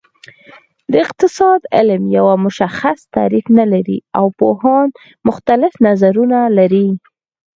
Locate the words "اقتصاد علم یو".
1.05-2.25